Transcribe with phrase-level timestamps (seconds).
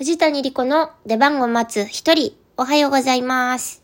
[0.00, 3.82] 藤谷莉子の出番を待つ一人、おはようございます。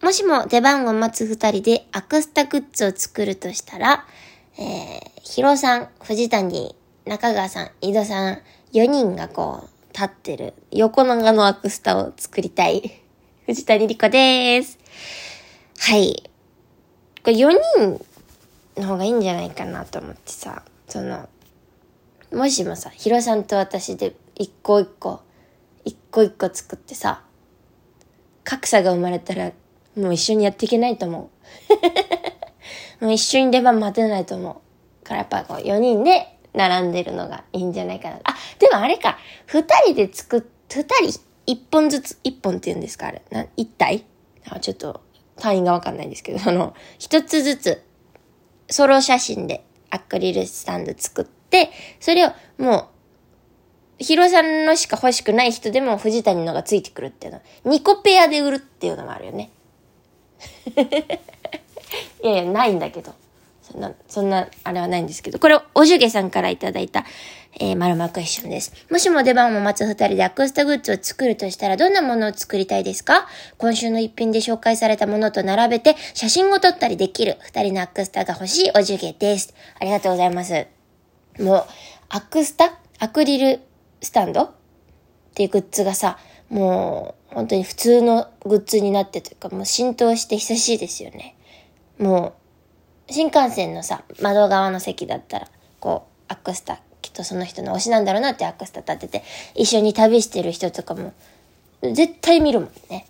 [0.00, 4.06] もしも出番を待つ二人でアクスタグッズを作るとしたら、
[4.58, 8.38] えー、ヒロさん、藤谷、中川さん、井戸さん、
[8.72, 13.02] 4人がこう、立ってる横長のアクスタを作りたい。
[13.44, 14.78] 藤谷莉子です。
[15.80, 16.30] はい。
[17.22, 18.06] これ4人
[18.78, 21.28] の方がいいんじゃないかなと思ってさ、その、
[22.32, 25.20] もしもさ、ヒロさんと私で一個一個、
[25.84, 27.22] 一個一個作ってさ、
[28.44, 29.52] 格差が生まれたら、
[29.96, 31.30] もう一緒にやっていけないと思
[33.00, 33.04] う。
[33.04, 34.62] もう一緒に出番待てないと思
[35.02, 35.04] う。
[35.04, 38.20] からやっぱこう4人で並んでるのがいいんじゃないかな。
[38.24, 39.18] あ、でもあれか。
[39.48, 43.22] 2人で作っ、2人1本ずつ、1本って言うんですかあれ。
[43.30, 44.04] な、1体？
[44.50, 45.00] あちょっと
[45.36, 47.82] 単位がわかんないんですけど、あの、1つずつ
[48.70, 52.90] ソロ写真でアクリルスタンド作って、それをも
[54.00, 57.40] う、ヒロさんのしか欲しくない人でも藤谷のがついてくるっていうの。
[57.64, 59.50] 2個ペアで売るっていうのもあるよね。
[62.22, 63.12] いやいや、ないんだけど。
[63.70, 65.38] そんな、そんな、あれはないんですけど。
[65.38, 67.04] これ、おじゅげさんからいただいた、
[67.60, 68.72] えー、丸まクエスチョンです。
[68.90, 73.26] もしも出番を待つ二人でアクスタグッズを作るとしたら、どんなものを作りたいですか？
[73.58, 79.54] 今週の一品で紹介されたものと並べて、写真を撮ったりできる、二人のアクスタが欲しいおじゅげです。
[79.80, 80.66] ありがとうございます。
[81.40, 81.64] もう、
[82.08, 83.60] アクスタアクリル
[84.00, 84.42] スタンド？
[84.42, 84.50] っ
[85.34, 91.36] ていうグッズがさ、もう、本当に普通のグッズになってというか、もう浸透して久しいですよね。
[91.98, 92.32] もう、
[93.10, 95.48] 新幹線のさ、窓側の席だったら、
[95.80, 101.12] こう、アクスタ、きっとその人の推しなんだろうなってアクスタ立てて、一緒に旅してる人とかも、
[101.82, 103.06] 絶対見るもんね。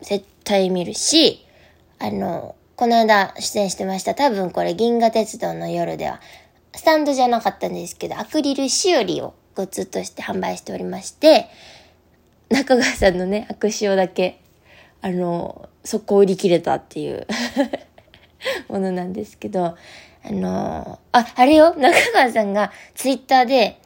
[0.00, 1.46] 絶対見るし、
[1.98, 4.14] あの、この間出演してました。
[4.14, 6.20] 多分これ銀河鉄道の夜では、
[6.74, 11.48] スタンドじゃなかったんですけど、アクリルしおりをグッズとして販売しておりまして、
[12.48, 14.40] 中川さんのね、握手をだけ、
[15.00, 17.26] あの、速攻売り切れたっていう
[18.68, 19.76] ものなんですけど、あ
[20.30, 23.78] の、あ、あれよ、中川さんがツイッターで、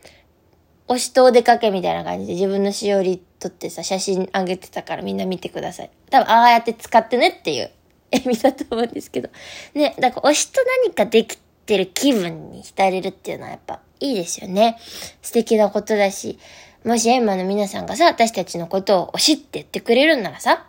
[0.89, 5.91] 推しとお出かけみたいな感じで自分のしおり撮ってさ、写真あげてたからみんな見てください。
[6.11, 7.71] 多分、ああやって使ってねっていう
[8.13, 9.31] 意味だと思うんですけど。
[9.75, 14.79] ね、だから推しと何かできてる気分に浸れるっていうのはやっぱいいですよね。
[15.23, 16.39] 素敵なことだし、
[16.85, 20.67] もし今の皆さんがさ、私たちのことを推しって言ってくれるんならさ、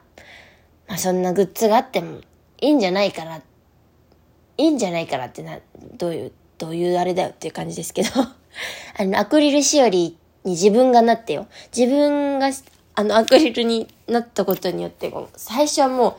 [0.88, 2.22] まあそんなグッズがあっても
[2.60, 3.46] いいんじゃないかなって、
[4.58, 5.60] いいんじゃないかなってな、
[5.98, 8.10] どういう、どういうあれだよっていう感じですけど、
[9.00, 11.48] あの、アクリルしおりに自分がなってよ。
[11.76, 12.50] 自分が、
[12.96, 16.16] あの、アクリルになったことによって、最初はもう、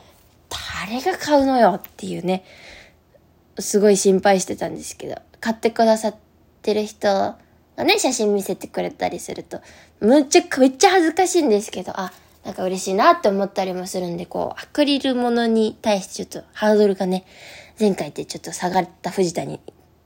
[0.87, 2.45] 誰が買うのよっていうね、
[3.59, 6.17] すごい心配してたんですけど、買ってくださっ
[6.63, 9.61] てる人がね、写真見せてくれたりすると、
[10.01, 12.13] むっちゃ、めっちゃ恥ずかしいんですけど、あ、
[12.45, 17.25] なんか嬉しいなって思ったりもするんで、こう、アクリルものに対してちょっとハードルがね、
[17.79, 19.61] 前回ってちょっと下がった藤谷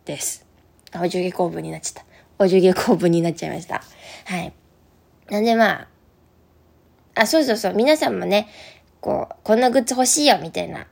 [0.04, 0.44] です。
[0.92, 2.44] あ、おじゅげ公文になっちゃった。
[2.44, 3.82] おじゅげ公文になっちゃいました。
[4.26, 4.52] はい。
[5.30, 5.88] なんでまあ、
[7.14, 8.48] あ、そうそうそう、皆さんもね、
[9.00, 10.86] こう、こんなグッズ欲しいよ、みたいな、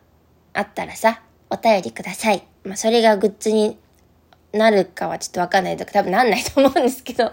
[0.54, 1.20] あったらさ、
[1.50, 2.42] お便りください。
[2.64, 3.78] まあ、それがグッズに
[4.52, 7.32] なるかはちょっとわかんないとか、多分なんないと思うんですけど、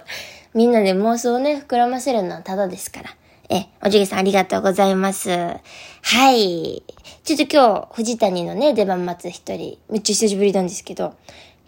[0.53, 3.15] みんなで妄想をね、膨らませるのはただですから。
[3.49, 5.29] え、おじげさんありがとうございます。
[5.29, 6.83] はい。
[7.23, 11.15] ちょっと今日、藤谷のね、出番待つ一人、めっちゃ久しぶりなんですけど、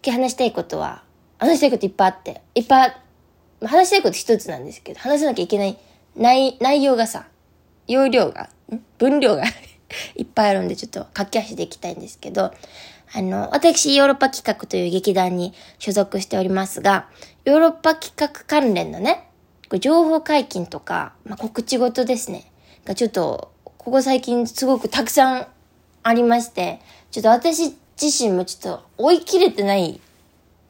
[0.04, 1.04] 今日話したいことは、
[1.38, 2.98] 話したいこといっぱいあって、いっぱい、
[3.66, 5.78] 話したいこと一つなんですけど、話さなきゃいけない
[6.18, 7.28] 内、内容がさ、
[7.88, 8.50] 容量が、
[8.98, 9.46] 分量が
[10.18, 12.52] いっぱいあるんで、ちょっと駆け足でいきたいんですけど、
[13.14, 17.08] あの、私、ヨーロッパ企画という劇団に所属しておりますが、
[17.46, 19.29] ヨーロッパ企画関連のね、
[19.78, 22.52] 情報解禁とか、まあ、告知事ですね、
[22.86, 25.48] がちょっと、ここ最近すごくたくさん
[26.04, 26.80] ありまして、
[27.12, 30.00] ちょっと私自身もちょっと追い切れてない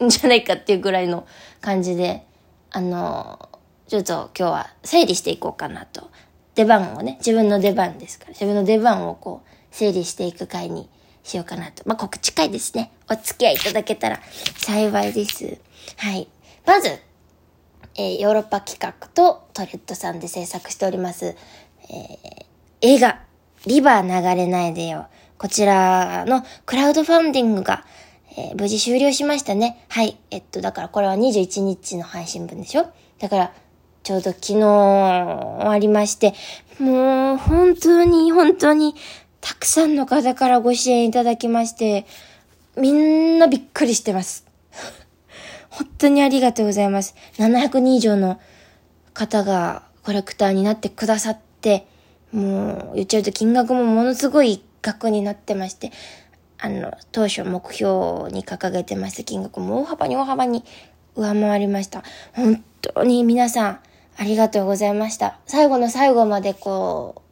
[0.04, 1.26] んじゃないかっていうぐらいの
[1.60, 2.26] 感じで、
[2.70, 3.48] あの、
[3.88, 6.10] ちょっと今日は整理していこうかなと。
[6.54, 10.88] 出番をね、自分の出番ですから、自分の出番をこう、整理していく回に
[11.22, 11.82] しようかなと。
[11.86, 12.92] まあ、告知会ですね。
[13.10, 14.20] お付き合いいただけたら
[14.56, 15.58] 幸いです。
[15.96, 16.28] はい。
[16.66, 16.98] まず、
[18.00, 21.36] えヨーロッパ企画とトレッドさんで制作しております、
[21.90, 22.46] え
[22.80, 23.20] 映画、
[23.66, 25.06] リバー流れないでよ。
[25.36, 27.84] こちらのクラウドファンディングが、
[28.36, 29.84] えー無事終了しましたね。
[29.88, 30.16] はい。
[30.30, 32.86] えっと、だからこれは21日の配信分でしょ？
[33.18, 33.52] だから、
[34.02, 36.34] ちょうど昨日終わりまして、
[36.78, 38.94] もう本当に本当に
[39.40, 42.06] たくさんの方からご支援いただきまして、
[42.76, 44.49] みんなびっくりしてます。
[45.70, 47.14] 本当にありがとうございます。
[47.38, 48.40] 700人以上の
[49.14, 51.86] 方がコレクターになってくださって、
[52.32, 55.92] もう言っちゃうと金額もものすごい額になってまして、
[56.58, 60.64] あの、当初目標に掲げてました金額も大幅に大幅に
[61.16, 62.02] 上回りました。
[62.34, 63.80] 本当に皆さん、
[64.16, 65.38] ありがとうございました。
[65.46, 67.22] 最後の最後までこ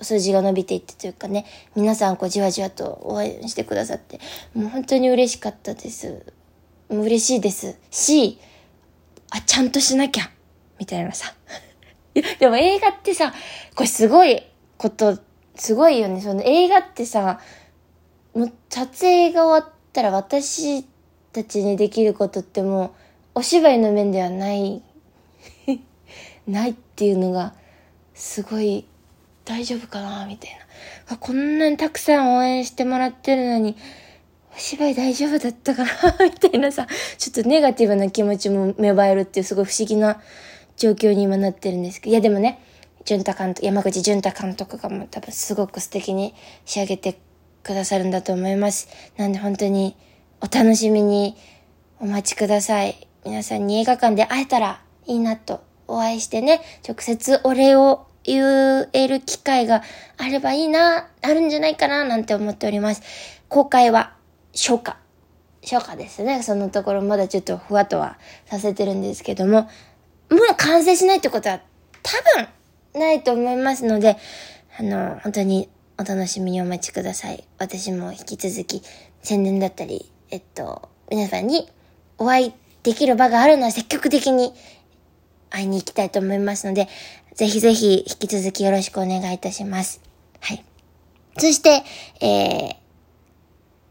[0.00, 1.44] う、数字が伸びていってというかね、
[1.76, 4.18] 皆さんこうじわじわと応援してくださって、
[4.54, 6.32] もう本当に嬉しかったです。
[6.90, 8.38] もう嬉しいですし、
[9.30, 10.30] あ、ちゃんとしなきゃ、
[10.78, 11.32] みたいなさ。
[12.38, 13.32] でも映画ってさ、
[13.74, 14.42] これすごい
[14.76, 15.18] こと、
[15.54, 16.20] すごいよね。
[16.20, 17.40] その映画ってさ、
[18.34, 20.84] もう撮影が終わったら私
[21.32, 22.90] たちにできることってもう、
[23.36, 24.82] お芝居の面ではない
[26.48, 27.54] ないっていうのが、
[28.14, 28.84] すごい、
[29.44, 30.26] 大丈夫かな？
[30.26, 30.50] みたい
[31.08, 31.16] な。
[31.16, 33.76] こんなにたくさん応援してもらってるのに、
[34.54, 35.90] お芝居大丈夫だったかな？
[36.26, 36.86] みたいなさ、
[37.18, 40.20] ちょっとネガティブな気持ちも芽生えるっていうすごい不思議な
[40.76, 42.60] 状況に今なってるんですけど、いやでもね、
[43.04, 47.18] 潤太監督、山口潤太監督がもう多分すごく素敵に仕上げて
[47.62, 48.88] くださるんだと思います。
[49.16, 49.96] なんで本当に
[50.40, 51.36] お楽しみに
[52.00, 53.06] お待ちください。
[53.24, 59.82] 皆さんに映画館で会えたらいいなとお会いしてね、直接お礼を言える機会が
[60.16, 63.02] あればいいな、あるんじゃないかな、なんて思っております。
[63.48, 64.14] 公開は
[64.54, 64.96] 初夏。
[65.62, 66.42] 初夏ですね。
[66.42, 69.68] そのところまだちょっとふわっとはさせてるんですけども、も
[70.36, 71.60] う完成しないってことは
[72.02, 72.12] 多
[72.92, 74.16] 分ないと思いますので、
[74.78, 75.68] あの、本当に
[75.98, 77.44] お楽しみにお待ちください。
[77.58, 78.82] 私も引き続き
[79.22, 81.68] 宣伝だったり、えっと、皆さんに
[82.18, 84.54] お会いできる場があるのは積極的に
[85.50, 86.88] 会いに行きたいと思いますので、
[87.34, 90.00] ぜひぜひ引き続きよろしくお願いいたします。
[90.40, 90.64] はい。
[91.38, 91.82] そして、
[92.20, 92.76] えー、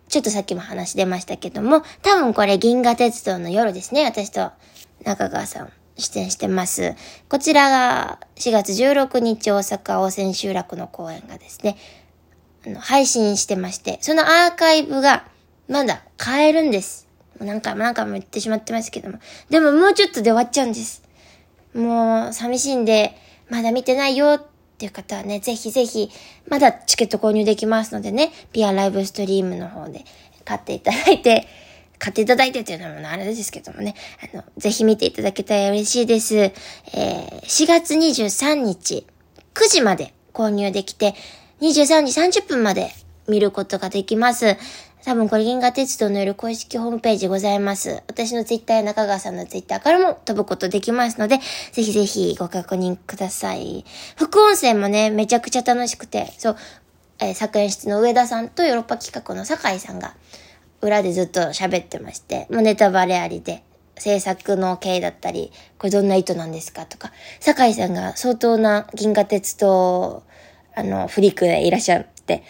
[0.09, 4.05] ちょっとさっきも話出ましたけども、多分これ銀河鉄道の夜ですね。
[4.05, 4.51] 私と
[5.05, 6.95] 中川さん出演してます。
[7.29, 11.77] こちらが4月16日大阪大千集落の公演がですね、
[12.65, 15.25] あの、配信してまして、そのアーカイブが
[15.67, 17.07] まだ買えるんです。
[17.39, 19.19] 何回も何回も言ってしまってますけども。
[19.49, 21.03] でももうちょっとで終わっちゃうんです。
[21.75, 23.15] もう寂しいんで、
[23.47, 24.39] まだ見てないよ
[24.79, 26.09] っていう方はね、ぜひぜひ、
[26.47, 30.05] まだチケット購入できますのでね、ピアライブストリームの方で
[30.45, 31.45] 買っていただいて、
[31.97, 33.93] 買っていただいてっていうのもあれですけどもね、
[34.33, 36.37] あの、ぜひ見ていただけたら嬉しいです。
[36.37, 39.05] えー、4月23日、
[39.53, 41.13] 9時まで購入できて、
[41.59, 42.89] 23時30分まで
[43.27, 44.55] 見ることができます。
[45.09, 48.03] 多分これ銀河鉄道の夜公式ホームページございます。
[48.05, 51.39] 私のツイッターや中川さんのツイッターからも飛ぶことできますので、
[51.71, 53.85] ぜひぜひご確認ください。
[54.15, 56.57] 副音声もね、めちゃくちゃ楽しくて、そう、
[57.17, 60.13] えー、作演室の上田さんとヨーロッパ企画の酒井さんが
[60.83, 63.63] 裏でずっと喋ってまして、もうネタバレありで、
[63.97, 70.21] 制作の経緯だったり、これどんな意図なんですかとか、酒井さんが相当な銀河鉄道、
[70.75, 72.43] あの、フリークでいらっしゃって、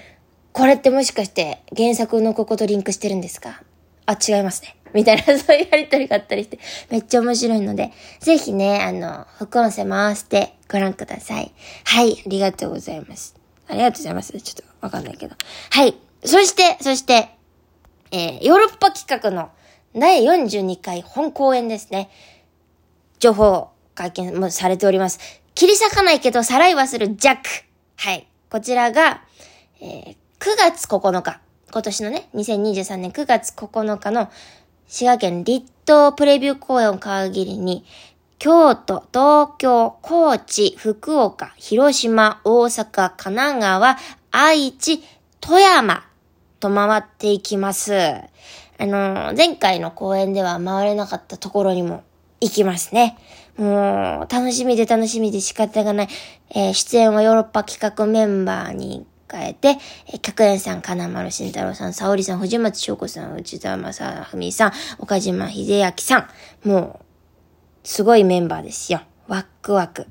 [0.60, 3.64] これってもしかして原作のこことリンクしてるんですか？
[4.06, 4.76] あ、違いますね。
[4.94, 6.60] みたいな、 そういうやりとりがあったりして、
[6.90, 11.52] めっちゃ面白いので、ぜひね、あの、副音声回してご覧ください。
[11.86, 13.36] はい、ありがとうございます。
[13.68, 14.34] ありがとうございます。
[14.42, 15.36] ちょっとわかんないけど。
[15.70, 15.96] はい。
[16.26, 17.30] そして、そして、
[18.12, 19.52] えー、ヨーロッパ企画の
[19.96, 22.10] 第42回本公演ですね。
[23.20, 25.20] 情報会見もされております。
[25.56, 27.44] 切り裂かないけど、さらいはするジャック。
[27.96, 28.28] はい。
[28.50, 29.22] こちらが、
[29.82, 34.30] えー、9月9日、今年のね、2023年9月9日の
[34.88, 37.84] 滋賀県立東プレビュー公演を皮切りに、
[38.38, 43.98] 京都、東京、高知、福岡、広島、大阪、神奈川、
[44.32, 45.04] 愛知、
[45.42, 46.06] 富山
[46.62, 47.94] と回っていきます。
[47.94, 48.30] あ
[48.80, 52.06] の、前回の公演では回れなかったところにも
[52.40, 53.18] 行きますね。
[53.58, 56.08] もう、楽しみで楽しみで仕方がない。
[56.52, 66.28] えー、出演はヨーロッパ企画メンバーに変えて、えー、客演さん、金丸慎太郎さん、沙織さん、藤松翔子さん、内田正文さん、岡島秀明さ
[66.66, 66.68] ん。
[66.68, 69.02] もう、すごいメンバーですよ。
[69.28, 70.08] ワックワク。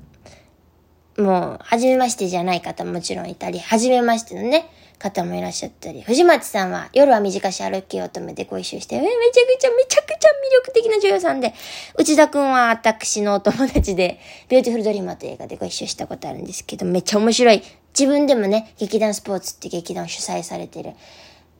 [1.17, 11.53] もう、初めましてじゃない方ももちろんいたり、初めましてのね、方もいらっしゃったり、藤松さんは夜は短し歩けよ乙女でご一緒して、えめちゃくちゃめちゃくちゃ魅力的な女優さんで、
[11.97, 17.63] 内田くんは私のお友達で、ビューティフルドリーマーという映画でご一緒したことあるんですけど、めっちゃ面白い。
[17.97, 20.93] 自分でもね、劇団スポーツって劇団主催されてる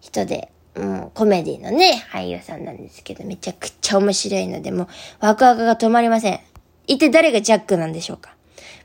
[0.01, 4.87] 人で、うん、コメディのね、俳優さんなんですけど、めちゃくちゃ面白いので、もう、
[5.19, 6.39] ワクワクが止まりません。
[6.87, 8.35] 一体誰がジャックなんでしょうか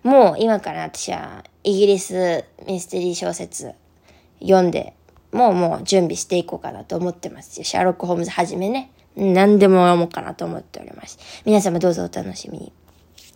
[0.02, 3.72] もう今から私はイギリスミステリー小説
[4.40, 4.92] 読んで、
[5.32, 11.18] もうもう準備していこうかなと思ってますシャーロック・ホームズはじめね、何でも読もうかなと思っております。
[11.46, 12.72] 皆様どうぞお楽しみに。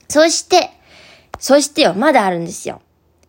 [0.09, 0.71] そして、
[1.39, 2.83] そしてよ、まだあるんですよ。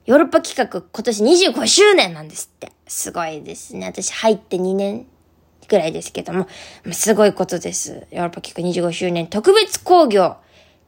[0.09, 2.71] ヨーロッパ企画今年25周年なんですって。
[2.87, 3.85] すごいですね。
[3.85, 5.05] 私入って2年
[5.67, 6.47] ぐらいですけども、
[6.91, 8.07] すごいことです。
[8.09, 10.37] ヨーロッパ企画25周年特別工業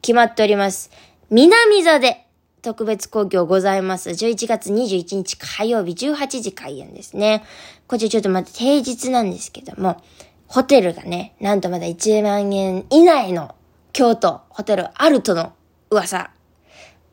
[0.00, 0.90] 決まっております。
[1.30, 2.26] 南座で
[2.62, 4.10] 特別工業ございます。
[4.10, 7.44] 11月21日火曜日18時開演ですね。
[7.86, 10.02] こちらちょっとまた平日なんですけども、
[10.48, 13.54] ホテルがね、なんとまだ1万円以内の
[13.92, 15.52] 京都ホテルあるとの
[15.90, 16.32] 噂。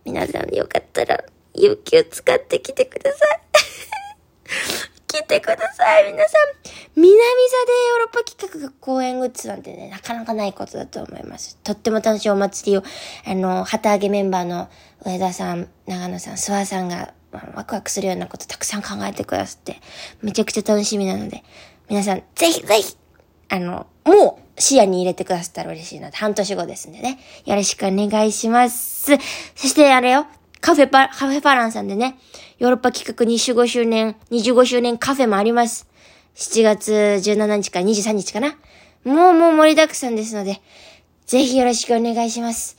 [0.05, 1.23] 皆さんよかったら、
[1.59, 3.41] 有給使ってきてください。
[5.07, 6.59] 来てください、皆さん。
[6.95, 7.23] 南座で
[7.89, 11.57] ヨーロッパ企画が公演グッズなんてね、なかなかないことだと思います。
[11.63, 12.83] とっても楽しいお祭りを、
[13.25, 14.69] あの、旗揚げメンバーの
[15.05, 19.81] 上田さん、長野さん、諏訪さんが、ワクワクするようなことたくさん考えてくださって、
[20.21, 21.43] めちゃくちゃ楽しみなので、
[21.89, 22.97] 皆さん、ぜひぜひ、
[23.49, 26.11] あの、もう視野に入れてくださったら嬉しいな。
[26.11, 27.19] 半年後ですんでね。
[27.45, 29.15] よろしくお願いします。
[29.55, 30.27] そしてあれよ、
[30.61, 32.17] カフェパ、カフェパランさんでね、
[32.57, 35.87] ヨーロッパ企画25周年、25周年カフェもあります。
[36.35, 38.55] 7月17日から23日かな。
[39.03, 40.61] もうもう盛りだくさんですので、
[41.25, 42.77] ぜひよろしくお願いします。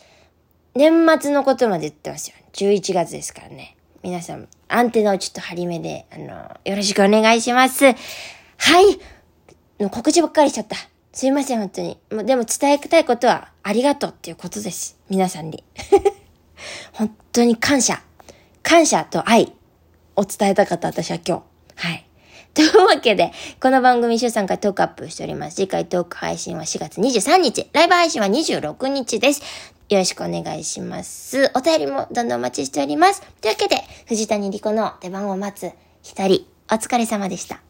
[0.75, 2.37] 年末のことまで言ってますよ。
[2.53, 3.77] 11月ですからね。
[4.03, 7.85] 皆さん、アンテナをちょっと張り目で、あの、よろしくお願いします。
[7.85, 7.97] はい。
[9.91, 10.77] 告知ばっかりしちゃった。
[11.13, 11.99] すいません、本当に。
[12.25, 14.99] でも伝えたいことは、ありがとうっていうことです。
[15.09, 15.65] 皆さんに。
[17.01, 18.03] 本当に感謝。
[18.63, 19.55] 感謝と愛
[20.17, 21.39] を伝えたかった、私は今
[21.79, 21.87] 日。
[21.89, 22.07] はい。
[22.53, 25.57] というわけで、この番組週3回トークアップしております。
[25.57, 27.71] 次回トーク配信は4月23日。
[27.73, 29.41] ライブ配信は26日です。
[29.89, 31.51] よろしくお願いします。
[31.55, 33.23] お便りもどんどんお待ちしております。
[33.41, 37.63] というわけで、藤谷莉子の出番を待つ一人、お疲れ様でした。